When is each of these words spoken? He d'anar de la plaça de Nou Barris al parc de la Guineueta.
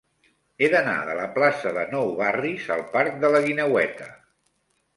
He 0.63 0.69
d'anar 0.75 0.95
de 1.09 1.17
la 1.19 1.27
plaça 1.35 1.75
de 1.75 1.83
Nou 1.93 2.09
Barris 2.23 2.67
al 2.79 2.83
parc 2.99 3.23
de 3.27 3.33
la 3.37 3.45
Guineueta. 3.47 4.13